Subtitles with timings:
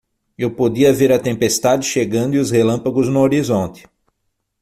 [0.35, 3.85] Eu podia ver a tempestade chegando e os relâmpagos no horizonte.